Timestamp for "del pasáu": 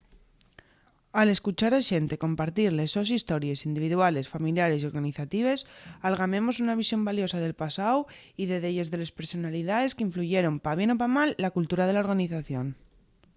7.41-7.99